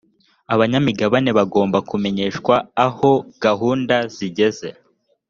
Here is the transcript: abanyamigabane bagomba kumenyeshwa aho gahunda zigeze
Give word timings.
abanyamigabane 0.53 1.29
bagomba 1.37 1.77
kumenyeshwa 1.89 2.55
aho 2.85 3.11
gahunda 3.43 3.95
zigeze 4.15 4.69